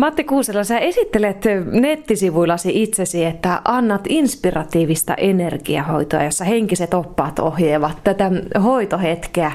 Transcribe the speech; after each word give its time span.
Matti 0.00 0.24
Kuusela, 0.24 0.64
sä 0.64 0.78
esittelet 0.78 1.44
nettisivuillasi 1.72 2.82
itsesi, 2.82 3.24
että 3.24 3.62
annat 3.64 4.00
inspiratiivista 4.08 5.14
energiahoitoa, 5.14 6.22
jossa 6.22 6.44
henkiset 6.44 6.94
oppaat 6.94 7.38
ohjeevat 7.38 8.04
tätä 8.04 8.30
hoitohetkeä. 8.62 9.52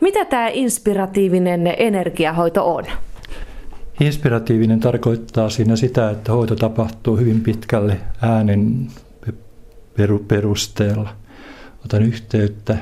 Mitä 0.00 0.24
tämä 0.24 0.48
inspiratiivinen 0.48 1.74
energiahoito 1.76 2.74
on? 2.74 2.84
Inspiratiivinen 4.00 4.80
tarkoittaa 4.80 5.50
siinä 5.50 5.76
sitä, 5.76 6.10
että 6.10 6.32
hoito 6.32 6.56
tapahtuu 6.56 7.16
hyvin 7.16 7.40
pitkälle 7.40 8.00
äänen 8.22 8.88
perusteella. 10.28 11.14
Otan 11.84 12.02
yhteyttä 12.02 12.76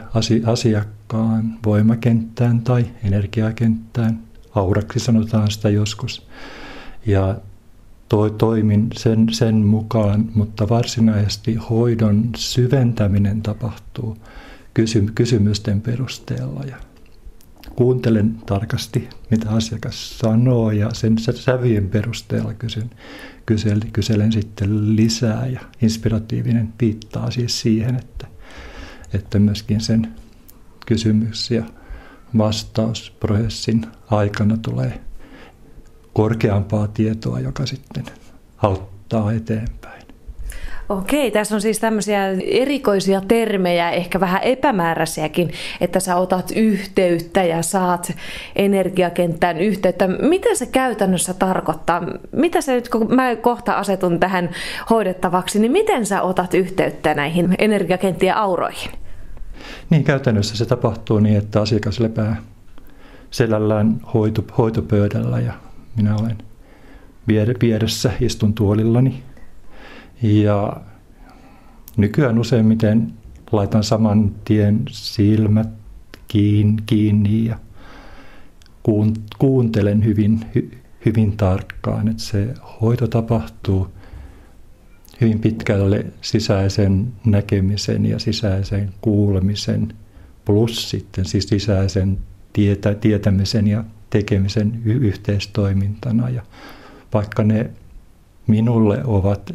asiakkaan 0.47 1.59
voimakenttään 1.67 2.61
tai 2.61 2.85
energiakenttään. 3.05 4.21
Auraksi 4.55 4.99
sanotaan 4.99 5.51
sitä 5.51 5.69
joskus 5.69 6.27
ja 7.07 7.41
toi, 8.09 8.31
toimin 8.31 8.89
sen, 8.97 9.27
sen 9.31 9.55
mukaan, 9.55 10.29
mutta 10.35 10.69
varsinaisesti 10.69 11.55
hoidon 11.55 12.31
syventäminen 12.37 13.43
tapahtuu 13.43 14.17
kysy, 14.75 15.07
kysymysten 15.15 15.81
perusteella. 15.81 16.63
Ja 16.63 16.77
kuuntelen 17.77 18.37
tarkasti, 18.47 19.09
mitä 19.31 19.51
asiakas 19.51 20.19
sanoo 20.19 20.71
ja 20.71 20.89
sen 20.93 21.17
sävyjen 21.35 21.89
perusteella 21.89 22.55
kysyn, 22.55 22.91
kyselen, 23.47 23.91
kyselen 23.93 24.33
sitten 24.33 24.97
lisää 24.97 25.47
ja 25.47 25.61
inspiratiivinen 25.83 26.73
viittaa 26.81 27.31
siis 27.31 27.61
siihen, 27.61 27.97
että, 27.97 28.27
että 29.13 29.39
myöskin 29.39 29.81
sen 29.81 30.15
kysymys 30.87 31.51
ja 31.51 31.65
vastausprosessin 32.39 33.87
aikana 34.11 34.57
tulee 34.57 35.01
korkeampaa 36.13 36.89
tietoa, 36.89 37.41
joka 37.41 37.67
sitten 37.67 38.05
auttaa 38.63 39.33
eteenpäin. 39.33 40.01
Okei, 40.91 41.31
tässä 41.31 41.55
on 41.55 41.61
siis 41.61 41.79
tämmöisiä 41.79 42.31
erikoisia 42.47 43.21
termejä, 43.29 43.91
ehkä 43.91 44.21
vähän 44.21 44.43
epämääräisiäkin, 44.43 45.51
että 45.81 46.01
sä 46.01 46.17
otat 46.17 46.53
yhteyttä 46.57 47.45
ja 47.45 47.63
saat 47.63 48.13
energiakenttään 48.57 49.59
yhteyttä. 49.59 50.09
Mitä 50.09 50.55
se 50.55 50.67
käytännössä 50.67 51.35
tarkoittaa? 51.35 52.03
Mitä 52.33 52.61
se 52.61 52.75
nyt, 52.75 52.89
kun 52.89 53.15
mä 53.15 53.37
kohta 53.37 53.73
asetun 53.73 54.21
tähän 54.21 54.51
hoidettavaksi, 54.91 55.59
niin 55.59 55.73
miten 55.73 56.07
sä 56.07 56.23
otat 56.23 56.55
yhteyttä 56.55 57.15
näihin 57.15 57.55
energiakenttien 57.59 58.37
auroihin? 58.37 58.91
Niin, 59.91 60.05
käytännössä 60.05 60.57
se 60.57 60.67
tapahtuu 60.67 61.19
niin, 61.19 61.39
että 61.39 61.61
asiakas 61.61 62.01
lepää 62.01 62.37
selällään 63.31 64.01
hoito, 64.15 64.45
hoitopöydällä 64.59 65.41
ja 65.41 65.53
minä 66.03 66.17
olen 66.17 66.37
vieressä, 67.61 68.13
istun 68.21 68.55
tuolillani. 68.55 69.23
Ja 70.23 70.81
nykyään 71.97 72.39
useimmiten 72.39 73.13
laitan 73.53 73.85
saman 73.85 74.35
tien 74.45 74.83
silmät 74.91 75.69
kiinni, 76.87 77.45
ja 77.45 77.59
kuuntelen 79.39 80.05
hyvin, 80.05 80.41
hy, 80.55 80.71
hyvin 81.07 81.37
tarkkaan, 81.37 82.09
että 82.09 82.23
se 82.23 82.55
hoito 82.81 83.07
tapahtuu 83.07 83.87
hyvin 85.21 85.41
pitkälle 85.41 86.07
sisäisen 86.21 87.13
näkemisen 87.25 88.07
ja 88.07 88.19
sisäisen 88.19 88.93
kuulemisen 89.01 89.95
plus 90.45 90.91
sitten 90.91 91.25
siis 91.25 91.49
sisäisen 91.49 92.19
tietä, 92.53 92.95
tietämisen 92.95 93.67
ja 93.67 93.85
tekemisen 94.11 94.83
yhteistoimintana. 94.85 96.31
Ja 96.31 96.43
vaikka 97.15 97.43
ne 97.43 97.71
minulle 98.47 99.05
ovat 99.05 99.55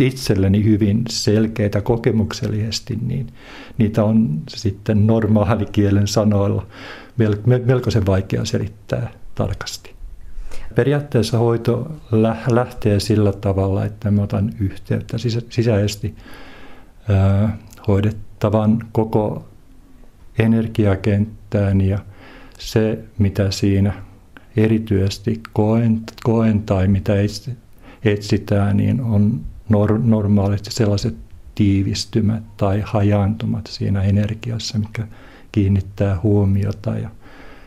itselleni 0.00 0.64
hyvin 0.64 1.02
selkeitä 1.08 1.80
kokemuksellisesti, 1.80 2.98
niin 3.06 3.26
niitä 3.78 4.04
on 4.04 4.42
sitten 4.48 5.06
normaalikielen 5.06 6.08
sanoilla 6.08 6.66
melkoisen 7.64 8.06
vaikea 8.06 8.44
selittää 8.44 9.12
tarkasti. 9.34 9.96
Periaatteessa 10.74 11.38
hoito 11.38 11.92
lähtee 12.50 13.00
sillä 13.00 13.32
tavalla, 13.32 13.84
että 13.84 14.10
mä 14.10 14.22
otan 14.22 14.52
yhteyttä 14.60 15.16
sisäisesti 15.50 16.14
hoidettavan 17.88 18.78
koko 18.92 19.48
energiakenttään 20.38 21.80
ja– 21.80 21.98
se, 22.58 23.04
mitä 23.18 23.50
siinä 23.50 24.02
erityisesti 24.56 25.40
koen, 25.52 26.02
koen 26.24 26.62
tai 26.62 26.88
mitä 26.88 27.12
etsitään, 28.04 28.76
niin 28.76 29.00
on 29.00 29.40
nor, 29.68 29.98
normaalisti 29.98 30.70
sellaiset 30.70 31.16
tiivistymät 31.54 32.56
tai 32.56 32.82
hajaantumat 32.84 33.66
siinä 33.66 34.02
energiassa, 34.02 34.78
mikä 34.78 35.06
kiinnittää 35.52 36.20
huomiota 36.22 36.98
ja 36.98 37.10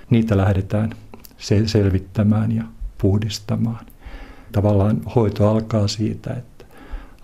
niitä 0.09 0.37
lähdetään 0.37 0.89
selvittämään 1.65 2.51
ja 2.51 2.63
puhdistamaan. 2.97 3.85
Tavallaan 4.51 5.01
hoito 5.15 5.49
alkaa 5.49 5.87
siitä, 5.87 6.33
että 6.33 6.65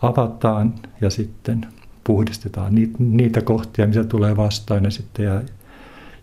avataan 0.02 0.74
ja 1.02 1.09
sitten 1.09 1.66
puhdistetaan 2.03 2.76
niitä 3.00 3.42
kohtia, 3.42 3.88
mitä 3.88 4.03
tulee 4.03 4.38
vastaan 4.38 4.84
ja 4.84 4.92
sitten 4.92 5.26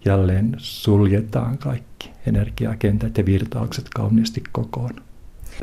jälleen 0.04 0.54
suljetaan 0.58 1.58
kaikki 1.58 2.10
energiakentät 2.26 3.18
ja 3.18 3.26
virtaukset 3.26 3.88
kauniisti 3.94 4.42
kokoon. 4.52 4.90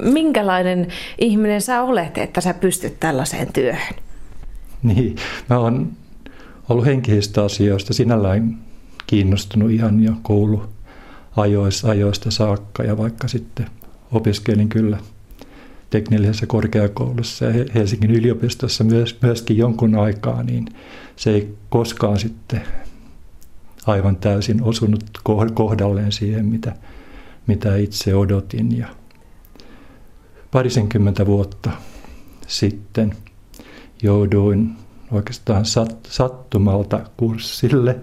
Minkälainen 0.01 0.88
ihminen 1.17 1.61
sä 1.61 1.81
olet, 1.81 2.17
että 2.17 2.41
sä 2.41 2.53
pystyt 2.53 2.99
tällaiseen 2.99 3.53
työhön? 3.53 3.95
Niin, 4.83 5.16
mä 5.49 5.57
oon 5.57 5.91
ollut 6.69 6.85
henkisistä 6.85 7.44
asioista 7.44 7.94
sinällään 7.94 8.57
kiinnostunut 9.07 9.72
ihan 9.72 10.03
jo 10.03 10.11
kouluajoista 10.22 11.89
ajoista 11.89 12.31
saakka 12.31 12.83
ja 12.83 12.97
vaikka 12.97 13.28
sitten 13.28 13.66
opiskelin 14.11 14.69
kyllä 14.69 14.97
teknillisessä 15.89 16.45
korkeakoulussa 16.47 17.45
ja 17.45 17.66
Helsingin 17.75 18.11
yliopistossa 18.11 18.83
myös, 18.83 19.17
myöskin 19.22 19.57
jonkun 19.57 19.95
aikaa, 19.95 20.44
niin 20.44 20.66
se 21.16 21.31
ei 21.31 21.53
koskaan 21.69 22.19
sitten 22.19 22.61
aivan 23.85 24.16
täysin 24.16 24.63
osunut 24.63 25.03
kohdalleen 25.53 26.12
siihen, 26.12 26.45
mitä, 26.45 26.75
mitä 27.47 27.75
itse 27.75 28.16
odotin. 28.16 28.78
Ja 28.78 28.88
parisenkymmentä 30.51 31.25
vuotta 31.25 31.72
sitten 32.47 33.13
jouduin 34.03 34.75
oikeastaan 35.12 35.66
sat, 35.66 36.00
sattumalta 36.07 37.00
kurssille, 37.17 38.00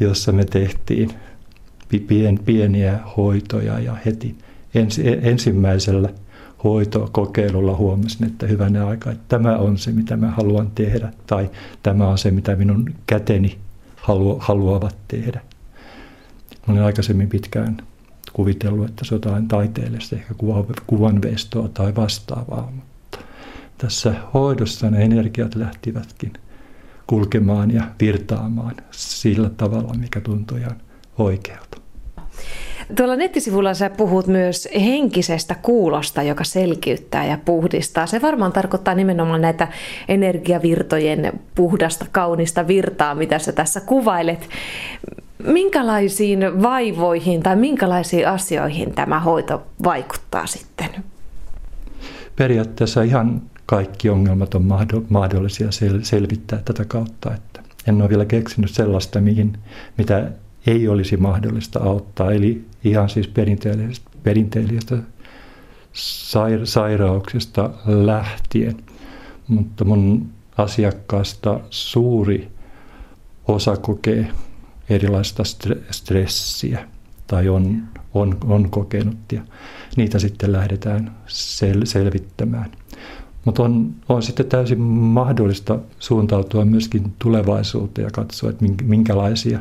jossa 0.00 0.32
me 0.32 0.44
tehtiin 0.44 1.10
pien, 2.06 2.38
pieniä 2.44 2.98
hoitoja 3.16 3.78
ja 3.78 3.96
heti 4.06 4.36
ensi, 4.74 5.02
ensimmäisellä 5.22 6.08
hoitokokeilulla 6.64 7.76
huomasin, 7.76 8.26
että 8.26 8.46
hyvänä 8.46 8.86
aika, 8.86 9.10
että 9.10 9.24
tämä 9.28 9.56
on 9.56 9.78
se, 9.78 9.92
mitä 9.92 10.16
mä 10.16 10.30
haluan 10.30 10.70
tehdä, 10.74 11.12
tai 11.26 11.50
tämä 11.82 12.08
on 12.08 12.18
se, 12.18 12.30
mitä 12.30 12.56
minun 12.56 12.94
käteni 13.06 13.58
halu, 14.02 14.36
haluavat 14.40 14.96
tehdä. 15.08 15.40
Mä 16.66 16.72
olen 16.72 16.84
aikaisemmin 16.84 17.28
pitkään 17.28 17.76
kuvitellut, 18.32 18.88
että 18.88 19.04
se 19.04 19.14
on 19.14 19.16
jotain 19.16 19.48
taiteellista, 19.48 20.16
ehkä 20.16 20.34
kuvanvestoa 20.86 21.68
tai 21.68 21.94
vastaavaa, 21.96 22.70
mutta 22.70 23.18
tässä 23.78 24.14
hoidossa 24.34 24.90
ne 24.90 25.04
energiat 25.04 25.54
lähtivätkin 25.54 26.32
kulkemaan 27.06 27.70
ja 27.70 27.82
virtaamaan 28.00 28.74
sillä 28.90 29.50
tavalla, 29.50 29.94
mikä 29.94 30.20
tuntui 30.20 30.60
ihan 30.60 30.80
oikealta. 31.18 31.80
Tuolla 32.96 33.16
nettisivulla 33.16 33.74
sä 33.74 33.90
puhut 33.90 34.26
myös 34.26 34.68
henkisestä 34.74 35.54
kuulosta, 35.62 36.22
joka 36.22 36.44
selkiyttää 36.44 37.26
ja 37.26 37.38
puhdistaa. 37.44 38.06
Se 38.06 38.22
varmaan 38.22 38.52
tarkoittaa 38.52 38.94
nimenomaan 38.94 39.40
näitä 39.40 39.68
energiavirtojen 40.08 41.40
puhdasta, 41.54 42.06
kaunista 42.12 42.66
virtaa, 42.66 43.14
mitä 43.14 43.38
sä 43.38 43.52
tässä 43.52 43.80
kuvailet. 43.80 44.48
Minkälaisiin 45.46 46.62
vaivoihin 46.62 47.42
tai 47.42 47.56
minkälaisiin 47.56 48.28
asioihin 48.28 48.94
tämä 48.94 49.20
hoito 49.20 49.62
vaikuttaa 49.84 50.46
sitten? 50.46 50.88
Periaatteessa 52.36 53.02
ihan 53.02 53.42
kaikki 53.66 54.08
ongelmat 54.08 54.54
on 54.54 54.64
mahdollisia 55.08 55.68
selvittää 56.02 56.58
tätä 56.64 56.84
kautta. 56.84 57.34
Että 57.34 57.60
en 57.86 58.02
ole 58.02 58.08
vielä 58.08 58.24
keksinyt 58.24 58.70
sellaista, 58.70 59.20
mihin, 59.20 59.58
mitä 59.98 60.30
ei 60.66 60.88
olisi 60.88 61.16
mahdollista 61.16 61.80
auttaa. 61.82 62.32
Eli 62.32 62.64
ihan 62.84 63.08
siis 63.08 63.28
perinteellisestä, 63.28 64.10
perinteellisestä 64.22 64.96
sairauksista 66.64 67.70
lähtien. 67.86 68.76
Mutta 69.48 69.84
mun 69.84 70.28
asiakkaasta 70.58 71.60
suuri 71.70 72.48
osa 73.48 73.76
kokee 73.76 74.28
erilaista 74.88 75.42
stressiä 75.90 76.88
tai 77.26 77.48
on 77.48 77.82
on, 78.14 78.38
on 78.44 78.70
kokenut 78.70 79.32
ja 79.32 79.42
niitä 79.96 80.18
sitten 80.18 80.52
lähdetään 80.52 81.16
sel, 81.26 81.80
selvittämään. 81.84 82.70
Mutta 83.44 83.62
on, 83.62 83.94
on 84.08 84.22
sitten 84.22 84.46
täysin 84.46 84.80
mahdollista 84.80 85.78
suuntautua 85.98 86.64
myöskin 86.64 87.12
tulevaisuuteen 87.18 88.04
ja 88.04 88.10
katsoa, 88.10 88.50
että 88.50 88.64
minkälaisia 88.82 89.58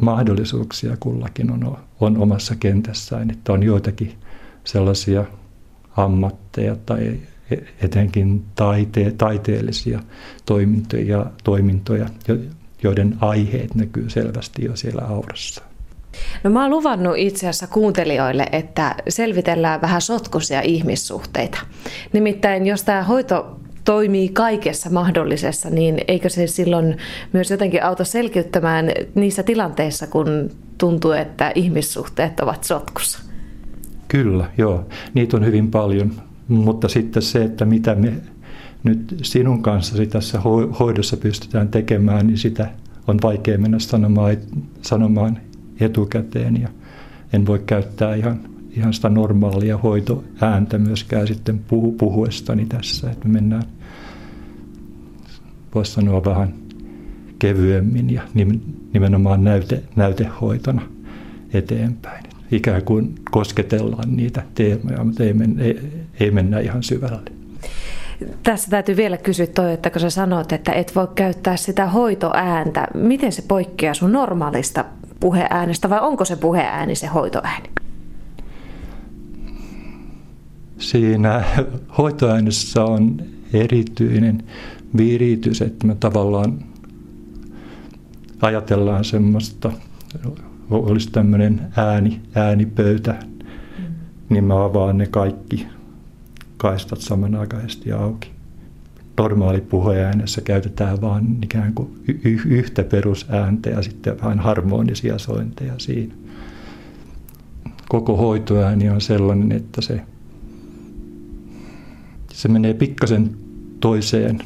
mahdollisuuksia 0.00 0.96
kullakin 1.00 1.50
on, 1.50 1.76
on 2.00 2.18
omassa 2.18 2.54
kentässään. 2.56 3.30
Että 3.30 3.52
on 3.52 3.62
joitakin 3.62 4.14
sellaisia 4.64 5.24
ammatteja 5.96 6.76
tai 6.86 7.20
etenkin 7.82 8.44
taite, 8.54 9.14
taiteellisia 9.18 10.00
toimintoja, 10.46 11.26
toimintoja, 11.44 12.06
joiden 12.82 13.16
aiheet 13.20 13.74
näkyy 13.74 14.10
selvästi 14.10 14.64
jo 14.64 14.76
siellä 14.76 15.02
aurassa. 15.02 15.62
No 16.44 16.50
mä 16.50 16.62
oon 16.62 16.70
luvannut 16.70 17.14
itse 17.16 17.48
asiassa 17.48 17.66
kuuntelijoille, 17.66 18.46
että 18.52 18.94
selvitellään 19.08 19.80
vähän 19.80 20.00
sotkuisia 20.00 20.60
ihmissuhteita. 20.60 21.58
Nimittäin 22.12 22.66
jos 22.66 22.82
tämä 22.82 23.02
hoito 23.02 23.60
toimii 23.84 24.28
kaikessa 24.28 24.90
mahdollisessa, 24.90 25.70
niin 25.70 26.00
eikö 26.08 26.28
se 26.28 26.46
silloin 26.46 26.96
myös 27.32 27.50
jotenkin 27.50 27.84
auta 27.84 28.04
selkiyttämään 28.04 28.90
niissä 29.14 29.42
tilanteissa, 29.42 30.06
kun 30.06 30.50
tuntuu, 30.78 31.10
että 31.10 31.52
ihmissuhteet 31.54 32.40
ovat 32.40 32.64
sotkussa? 32.64 33.18
Kyllä, 34.08 34.50
joo. 34.58 34.86
Niitä 35.14 35.36
on 35.36 35.44
hyvin 35.44 35.70
paljon. 35.70 36.12
Mutta 36.48 36.88
sitten 36.88 37.22
se, 37.22 37.44
että 37.44 37.64
mitä 37.64 37.94
me 37.94 38.12
nyt 38.84 39.16
sinun 39.22 39.62
kanssasi 39.62 40.06
tässä 40.06 40.40
hoidossa 40.80 41.16
pystytään 41.16 41.68
tekemään, 41.68 42.26
niin 42.26 42.38
sitä 42.38 42.70
on 43.08 43.18
vaikea 43.22 43.58
mennä 43.58 43.78
sanomaan, 43.78 44.36
sanomaan 44.82 45.38
etukäteen 45.80 46.62
ja 46.62 46.68
en 47.32 47.46
voi 47.46 47.62
käyttää 47.66 48.14
ihan, 48.14 48.40
ihan 48.76 48.92
sitä 48.92 49.08
normaalia 49.08 49.78
hoitoääntä 49.78 50.78
myöskään 50.78 51.26
sitten 51.26 51.58
puhu, 51.58 51.92
puhuestani 51.92 52.66
tässä, 52.66 53.10
että 53.10 53.28
me 53.28 53.32
mennään, 53.32 53.62
voisi 55.74 55.92
sanoa 55.92 56.24
vähän 56.24 56.54
kevyemmin 57.38 58.10
ja 58.10 58.22
nimenomaan 58.92 59.44
näyte, 59.44 59.82
näytehoitona 59.96 60.82
eteenpäin. 61.54 62.24
Ikään 62.52 62.82
kuin 62.82 63.14
kosketellaan 63.30 64.16
niitä 64.16 64.42
teemoja, 64.54 65.04
mutta 65.04 65.24
ei, 65.24 65.32
mennä, 65.32 65.62
ei, 65.62 66.06
ei 66.20 66.30
mennä 66.30 66.58
ihan 66.58 66.82
syvälle. 66.82 67.32
Tässä 68.42 68.70
täytyy 68.70 68.96
vielä 68.96 69.16
kysyä 69.16 69.46
toi, 69.46 69.72
että 69.72 69.90
kun 69.90 70.00
sä 70.00 70.10
sanot, 70.10 70.52
että 70.52 70.72
et 70.72 70.92
voi 70.96 71.08
käyttää 71.14 71.56
sitä 71.56 71.86
hoitoääntä, 71.86 72.86
miten 72.94 73.32
se 73.32 73.42
poikkeaa 73.48 73.94
sun 73.94 74.12
normaalista 74.12 74.84
puheäänestä 75.20 75.90
vai 75.90 76.00
onko 76.00 76.24
se 76.24 76.36
puheääni 76.36 76.94
se 76.94 77.06
hoitoääni? 77.06 77.68
Siinä 80.84 81.44
hoitoäänessä 81.98 82.84
on 82.84 83.16
erityinen 83.52 84.42
viritys, 84.96 85.62
että 85.62 85.86
me 85.86 85.94
tavallaan 85.94 86.58
ajatellaan 88.42 89.04
semmoista, 89.04 89.72
olisi 90.70 91.10
tämmöinen 91.10 91.60
ääni, 91.76 92.20
äänipöytä, 92.34 93.12
mm. 93.12 93.84
niin 94.28 94.44
mä 94.44 94.64
avaan 94.64 94.98
ne 94.98 95.06
kaikki 95.06 95.66
kaistat 96.56 97.00
samanaikaisesti 97.00 97.92
auki. 97.92 98.30
Normaali 99.18 99.60
puheäänessä 99.60 100.40
käytetään 100.40 101.00
vain 101.00 101.38
ikään 101.42 101.74
kuin 101.74 102.02
y- 102.08 102.40
yhtä 102.46 102.84
perusääntä 102.84 103.70
ja 103.70 103.82
sitten 103.82 104.22
vain 104.22 104.38
harmonisia 104.38 105.18
sointeja 105.18 105.74
siinä. 105.78 106.14
Koko 107.88 108.16
hoitoääni 108.16 108.90
on 108.90 109.00
sellainen, 109.00 109.52
että 109.52 109.80
se, 109.80 110.00
se 112.34 112.48
menee 112.48 112.74
pikkasen 112.74 113.36
toiseen 113.80 114.38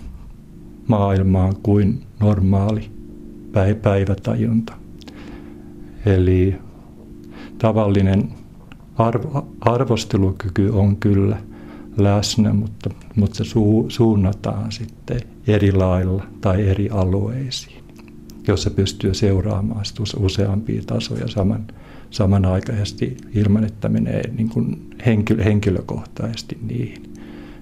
maailmaan 0.89 1.55
kuin 1.63 2.03
normaali 2.21 2.91
päivätajunta. 3.83 4.73
Eli 6.07 6.55
tavallinen 7.59 8.29
arvo, 8.97 9.49
arvostelukyky 9.61 10.69
on 10.69 10.97
kyllä 10.97 11.37
läsnä, 11.97 12.53
mutta, 12.53 12.91
mutta 13.17 13.37
se 13.37 13.45
su, 13.45 13.87
suunnataan 13.89 14.73
sitten 14.73 15.21
eri 15.47 15.73
lailla 15.73 16.25
tai 16.41 16.69
eri 16.69 16.91
alueisiin, 16.91 17.85
jossa 18.49 18.71
pystyy 18.71 19.15
seuraamaan 19.15 19.85
useampia 20.19 20.83
tasoja 20.87 21.29
saman, 21.29 21.67
samanaikaisesti 22.11 23.17
ilman, 23.35 23.65
että 23.65 23.89
menee 23.89 24.23
niin 24.37 24.49
kuin 24.49 24.91
henkilö, 25.07 25.45
henkilökohtaisesti 25.45 26.59
niihin, 26.63 27.18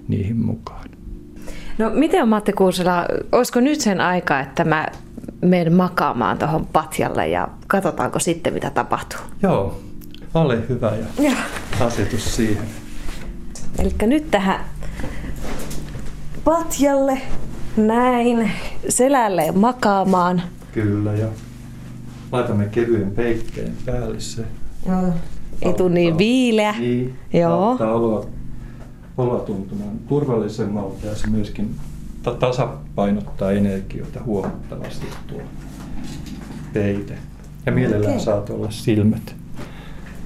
niihin 0.07 0.37
mukaan. 0.37 0.89
No 1.77 1.89
miten 1.89 2.21
on 2.21 2.29
Matti 2.29 2.53
Kuusela, 2.53 3.05
olisiko 3.31 3.59
nyt 3.59 3.81
sen 3.81 4.01
aika, 4.01 4.39
että 4.39 4.63
mä 4.63 4.87
menen 5.41 5.73
makaamaan 5.73 6.37
tuohon 6.37 6.65
patjalle 6.65 7.27
ja 7.27 7.47
katsotaanko 7.67 8.19
sitten 8.19 8.53
mitä 8.53 8.69
tapahtuu? 8.69 9.19
Joo, 9.43 9.79
ole 10.33 10.63
hyvä 10.69 10.91
ja, 10.95 11.23
ja. 11.23 11.31
asetus 11.79 12.35
siihen. 12.35 12.63
Eli 13.79 13.91
nyt 14.01 14.31
tähän 14.31 14.59
patjalle 16.43 17.21
näin 17.77 18.51
selälle 18.89 19.51
makaamaan. 19.51 20.41
Kyllä 20.71 21.13
ja 21.13 21.27
laitamme 22.31 22.65
kevyen 22.65 23.11
peikkeen 23.11 23.73
päälle 23.85 24.19
se. 24.19 24.45
Joo. 24.87 25.13
Ei 25.61 25.73
tule 25.73 25.89
niin 25.89 26.17
viileä. 26.17 26.75
Niin, 26.79 27.15
Joo. 27.33 27.77
Oloa, 27.79 28.25
oloa 29.17 29.39
tuntumaan 29.39 29.99
turvallisemmalta 30.07 31.07
ja 31.07 31.15
se 31.15 31.27
myöskin 31.27 31.75
tasapainottaa 32.39 33.51
energioita 33.51 34.23
huomattavasti 34.25 35.05
tuo 35.27 35.41
peite. 36.73 37.17
Ja 37.65 37.71
mielellään 37.71 38.13
okay. 38.13 38.25
saat 38.25 38.49
olla 38.49 38.71
silmät 38.71 39.35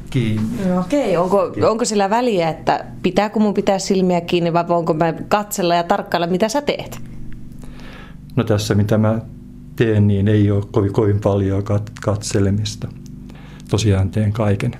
kiinni. 0.10 0.66
No, 0.68 0.80
okei, 0.80 1.18
okay. 1.18 1.42
onko, 1.42 1.70
onko 1.70 1.86
sillä 1.86 2.10
väliä, 2.10 2.50
että 2.50 2.86
pitääkö 3.04 3.40
mun 3.40 3.54
pitää 3.54 3.80
silmiä 3.80 4.22
kiinni 4.22 4.54
vai 4.54 4.66
onko 4.70 4.94
mä 4.94 5.14
katsella 5.28 5.76
ja 5.76 5.84
tarkkailla, 5.84 6.28
mitä 6.28 6.50
sä 6.50 6.62
teet? 6.62 7.00
No 8.36 8.44
tässä, 8.44 8.76
mitä 8.76 8.98
mä 8.98 9.22
teen, 9.76 10.08
niin 10.08 10.28
ei 10.28 10.52
ole 10.52 10.64
kovin, 10.72 10.94
kovin 10.94 11.20
paljon 11.20 11.64
katselemista. 12.02 12.88
Tosiaan 13.70 14.10
teen 14.10 14.32
kaiken 14.32 14.72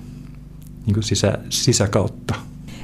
niin 0.86 0.94
kuin 0.94 1.04
sisä, 1.04 1.38
sisäkautta. 1.50 2.36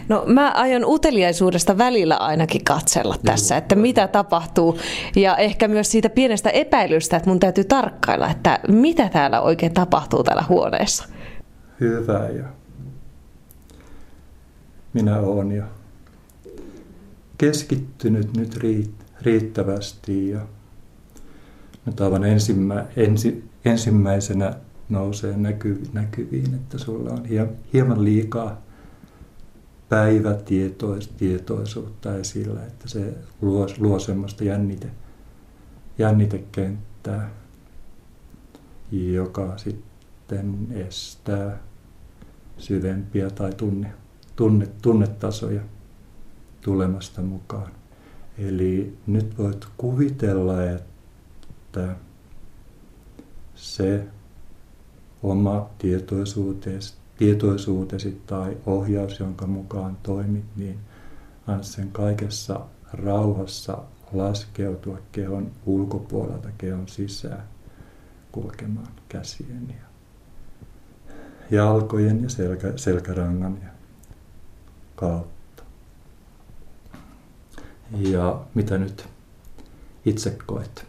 No 0.09 0.23
mä 0.27 0.51
aion 0.51 0.85
uteliaisuudesta 0.85 1.77
välillä 1.77 2.15
ainakin 2.15 2.63
katsella 2.63 3.15
tässä, 3.25 3.57
että 3.57 3.75
mitä 3.75 4.07
tapahtuu. 4.07 4.79
Ja 5.15 5.37
ehkä 5.37 5.67
myös 5.67 5.91
siitä 5.91 6.09
pienestä 6.09 6.49
epäilystä, 6.49 7.17
että 7.17 7.29
mun 7.29 7.39
täytyy 7.39 7.63
tarkkailla, 7.63 8.31
että 8.31 8.59
mitä 8.67 9.09
täällä 9.09 9.41
oikein 9.41 9.73
tapahtuu 9.73 10.23
täällä 10.23 10.43
huoneessa 10.49 11.05
hyvä 11.79 12.29
ja 12.29 12.43
minä 14.93 15.19
olen 15.19 15.51
jo 15.51 15.63
keskittynyt 17.37 18.37
nyt 18.37 18.59
riittävästi 19.21 20.29
ja 20.29 20.39
nyt 21.85 22.01
aivan 22.01 22.23
ensimmä, 22.23 22.85
ensi, 22.95 23.43
ensimmäisenä 23.65 24.53
nousee 24.89 25.37
näky, 25.37 25.81
näkyviin, 25.93 26.53
että 26.53 26.77
sulla 26.77 27.09
on 27.09 27.23
hieman 27.73 28.03
liikaa 28.03 28.61
päivätietoisuutta 29.89 32.15
esillä, 32.15 32.65
että 32.65 32.89
se 32.89 33.13
luo, 33.41 33.67
luo 33.79 33.99
semmoista 33.99 34.43
jännite, 34.43 34.87
jännitekenttää, 35.97 37.29
joka 38.91 39.57
sitten 39.57 40.67
estää 40.71 41.57
syvempiä 42.57 43.29
tai 43.29 43.53
tunne, 43.53 43.93
tunne, 44.35 44.67
tunnetasoja 44.81 45.61
tulemasta 46.61 47.21
mukaan. 47.21 47.71
Eli 48.37 48.97
nyt 49.07 49.37
voit 49.37 49.65
kuvitella, 49.77 50.63
että 50.63 51.95
se 53.55 54.07
oma 55.23 55.69
tietoisuutesi, 55.77 56.93
tietoisuutesi 57.17 58.21
tai 58.25 58.57
ohjaus, 58.65 59.19
jonka 59.19 59.47
mukaan 59.47 59.97
toimit, 60.03 60.45
niin 60.55 60.79
anna 61.47 61.63
sen 61.63 61.91
kaikessa 61.91 62.59
rauhassa 62.93 63.77
laskeutua 64.13 64.97
kehon 65.11 65.51
ulkopuolelta 65.65 66.49
kehon 66.57 66.87
sisään 66.87 67.43
kulkemaan 68.31 68.91
käsien 69.09 69.67
ja 69.69 69.87
jalkojen 71.51 72.23
ja 72.23 72.29
selkä, 72.29 72.73
selkärangan 72.75 73.57
ja 73.63 73.69
kautta. 74.95 75.63
Ja 77.91 78.39
mitä 78.53 78.77
nyt 78.77 79.07
itse 80.05 80.37
koet? 80.45 80.85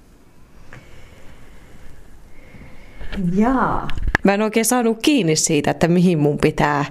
Jaa, 3.35 3.89
Mä 4.25 4.35
en 4.35 4.43
oikein 4.43 4.67
saanut 4.67 4.99
kiinni 5.03 5.37
siitä, 5.37 5.71
että 5.71 5.89
mihin 5.89 6.19
mun 6.19 6.39
pitää 6.39 6.85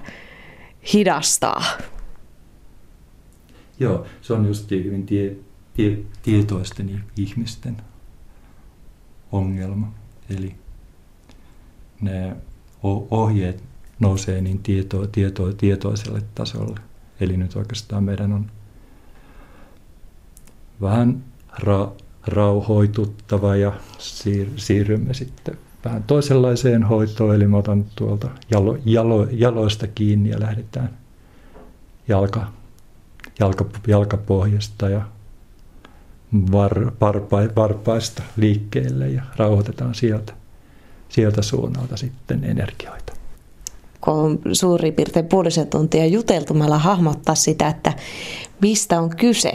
hidastaa. 0.92 1.62
Joo, 3.80 4.06
se 4.22 4.32
on 4.32 4.46
just 4.46 4.70
hyvin 4.70 5.06
tie, 5.06 5.36
tie, 5.74 5.98
tietoisten 6.22 7.04
ihmisten 7.16 7.76
ongelma. 9.32 9.92
Eli 10.30 10.54
ne 12.00 12.36
ohjeet 13.10 13.62
nousee 14.00 14.40
niin 14.40 14.58
tieto, 14.58 15.06
tieto, 15.06 15.52
tietoiselle 15.52 16.22
tasolle. 16.34 16.80
Eli 17.20 17.36
nyt 17.36 17.56
oikeastaan 17.56 18.04
meidän 18.04 18.32
on 18.32 18.50
vähän 20.80 21.24
ra, 21.58 21.92
rauhoituttava 22.26 23.56
ja 23.56 23.72
siir, 23.98 24.48
siirrymme 24.56 25.14
sitten 25.14 25.58
vähän 25.84 26.02
toisenlaiseen 26.02 26.82
hoitoon. 26.82 27.34
Eli 27.34 27.46
mä 27.46 27.56
otan 27.56 27.84
tuolta 27.96 28.28
jalo, 28.50 28.78
jalo, 28.84 29.26
jaloista 29.30 29.86
kiinni 29.86 30.30
ja 30.30 30.40
lähdetään 30.40 30.90
jalka, 32.08 32.46
jalka, 33.38 33.64
jalkapohjasta 33.86 34.88
ja 34.88 35.02
var, 36.52 36.92
varpa, 37.00 37.38
varpaista 37.56 38.22
liikkeelle 38.36 39.08
ja 39.08 39.22
rauhoitetaan 39.36 39.94
sieltä, 39.94 40.32
sieltä 41.08 41.42
suunnalta 41.42 41.96
sitten 41.96 42.44
energioita. 42.44 43.12
Kun 44.00 44.14
on 44.14 44.38
suurin 44.52 44.94
piirtein 44.94 45.26
puolisen 45.26 45.66
tuntia 45.66 46.06
juteltumalla 46.06 46.78
hahmottaa 46.78 47.34
sitä, 47.34 47.68
että 47.68 47.92
mistä 48.60 49.00
on 49.00 49.10
kyse. 49.16 49.52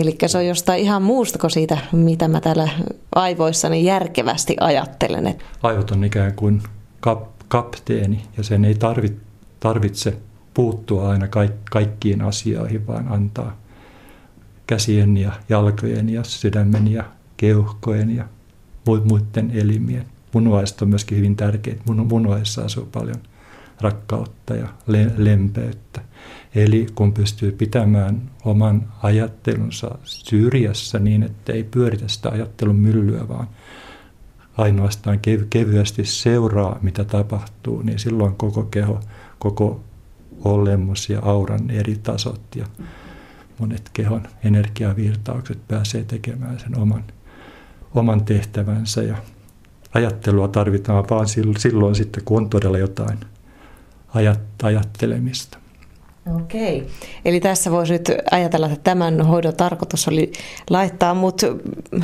Eli 0.00 0.16
se 0.26 0.38
on 0.38 0.46
jostain 0.46 0.80
ihan 0.80 1.02
muusta 1.02 1.38
kuin 1.38 1.50
siitä, 1.50 1.78
mitä 1.92 2.28
mä 2.28 2.40
täällä 2.40 2.68
aivoissani 3.14 3.84
järkevästi 3.84 4.56
ajattelen. 4.60 5.34
Aivot 5.62 5.90
on 5.90 6.04
ikään 6.04 6.34
kuin 6.34 6.62
kap, 7.00 7.22
kapteeni 7.48 8.22
ja 8.36 8.42
sen 8.42 8.64
ei 8.64 8.76
tarvitse 9.60 10.16
puuttua 10.54 11.10
aina 11.10 11.26
kaikkiin 11.70 12.22
asioihin, 12.22 12.86
vaan 12.86 13.08
antaa– 13.08 13.56
käsien 14.68 15.16
ja 15.16 15.32
jalkojen 15.48 16.08
ja 16.08 16.24
sydämen 16.24 16.92
ja 16.92 17.04
keuhkojen 17.36 18.16
ja 18.16 18.24
muiden 19.04 19.50
elimien. 19.54 20.06
Munuaiset 20.32 20.82
on 20.82 20.88
myöskin 20.88 21.18
hyvin 21.18 21.36
tärkeitä. 21.36 21.82
Munuaissa 21.86 22.62
asuu 22.62 22.88
paljon 22.92 23.16
rakkautta 23.80 24.54
ja 24.54 24.68
le- 24.86 25.12
lempeyttä. 25.16 26.00
Eli 26.54 26.86
kun 26.94 27.12
pystyy 27.12 27.52
pitämään 27.52 28.30
oman 28.44 28.92
ajattelunsa 29.02 29.98
syrjässä 30.04 30.98
niin, 30.98 31.22
että 31.22 31.52
ei 31.52 31.64
pyöritä 31.64 32.08
sitä 32.08 32.28
ajattelun 32.28 32.76
myllyä, 32.76 33.28
vaan 33.28 33.48
ainoastaan 34.56 35.16
kev- 35.16 35.46
kevyesti 35.50 36.04
seuraa, 36.04 36.78
mitä 36.82 37.04
tapahtuu, 37.04 37.82
niin 37.82 37.98
silloin 37.98 38.34
koko 38.34 38.62
keho, 38.62 39.00
koko 39.38 39.80
olemus 40.44 41.10
ja 41.10 41.20
auran 41.22 41.70
eri 41.70 41.96
tasot 42.02 42.56
ja 42.56 42.66
monet 43.58 43.90
kehon 43.92 44.22
energiavirtaukset 44.44 45.68
pääsee 45.68 46.04
tekemään 46.04 46.60
sen 46.60 46.78
oman, 46.78 47.04
oman 47.94 48.24
tehtävänsä 48.24 49.02
ja 49.02 49.16
ajattelua 49.94 50.48
tarvitaan 50.48 51.04
vaan 51.10 51.26
silloin 51.58 51.94
sitten, 51.94 52.24
kun 52.24 52.42
on 52.42 52.50
todella 52.50 52.78
jotain 52.78 53.18
ajattelemista. 54.62 55.58
Okei. 56.36 56.88
Eli 57.24 57.40
tässä 57.40 57.70
voisi 57.70 57.92
nyt 57.92 58.12
ajatella, 58.30 58.66
että 58.66 58.78
tämän 58.90 59.20
hoidon 59.20 59.56
tarkoitus 59.56 60.08
oli 60.08 60.32
laittaa 60.70 61.14
mut 61.14 61.42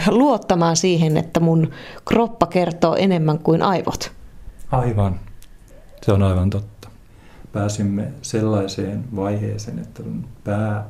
luottamaan 0.08 0.76
siihen, 0.76 1.16
että 1.16 1.40
mun 1.40 1.70
kroppa 2.04 2.46
kertoo 2.46 2.94
enemmän 2.94 3.38
kuin 3.38 3.62
aivot. 3.62 4.12
Aivan. 4.70 5.20
Se 6.02 6.12
on 6.12 6.22
aivan 6.22 6.50
totta. 6.50 6.88
Pääsimme 7.52 8.12
sellaiseen 8.22 9.04
vaiheeseen, 9.16 9.78
että 9.78 10.02
pää 10.44 10.86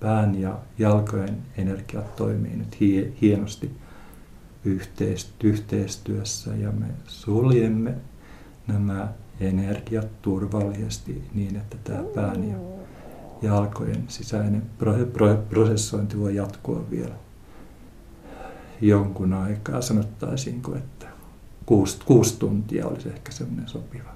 pään 0.00 0.40
ja 0.40 0.58
jalkojen 0.78 1.38
energiat 1.56 2.16
toimii 2.16 2.56
nyt 2.56 2.80
hienosti 3.20 3.70
yhteistyössä 5.42 6.50
ja 6.54 6.72
me 6.72 6.86
suljemme 7.06 7.94
nämä 8.66 9.08
energiat 9.40 10.22
turvallisesti 10.22 11.24
niin, 11.34 11.56
että 11.56 11.76
tämä 11.84 12.02
pään 12.14 12.48
ja 12.48 12.56
jalkojen 13.42 14.04
sisäinen 14.08 14.62
prosessointi 15.48 16.18
voi 16.18 16.36
jatkua 16.36 16.90
vielä 16.90 17.14
jonkun 18.80 19.32
aikaa. 19.32 19.80
Sanottaisiinko, 19.80 20.76
että 20.76 21.06
kuusi, 21.66 21.98
kuusi 22.04 22.38
tuntia 22.38 22.86
olisi 22.86 23.08
ehkä 23.08 23.32
semmoinen 23.32 23.68
sopiva 23.68 24.13